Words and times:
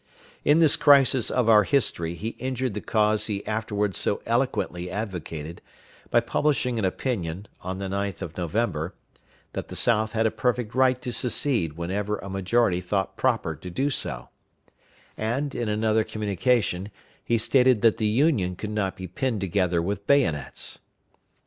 In 0.43 0.57
this 0.57 0.77
crisis 0.77 1.29
of 1.29 1.47
our 1.47 1.61
history 1.61 2.15
he 2.15 2.29
injured 2.39 2.73
the 2.73 2.81
cause 2.81 3.27
he 3.27 3.45
afterward 3.45 3.93
so 3.93 4.19
eloquently 4.25 4.89
advocated 4.89 5.61
by 6.09 6.21
publishing 6.21 6.79
an 6.79 6.85
opinion, 6.85 7.47
on 7.61 7.77
the 7.77 7.85
9th 7.87 8.23
of 8.23 8.35
November, 8.35 8.95
that 9.53 9.67
the 9.67 9.75
South 9.75 10.13
had 10.13 10.25
a 10.25 10.31
perfect 10.31 10.73
right 10.73 10.99
to 11.03 11.11
secede 11.13 11.73
whenever 11.73 12.17
a 12.17 12.31
majority 12.31 12.81
thought 12.81 13.15
proper 13.15 13.55
to 13.55 13.69
do 13.69 13.91
so; 13.91 14.29
and, 15.17 15.53
in 15.53 15.69
another 15.69 16.03
communication, 16.03 16.89
he 17.23 17.37
stated 17.37 17.83
that 17.83 17.97
the 17.97 18.07
Union 18.07 18.55
could 18.55 18.71
not 18.71 18.95
be 18.95 19.05
pinned 19.07 19.39
together 19.41 19.83
with 19.83 20.07
bayonets. 20.07 20.79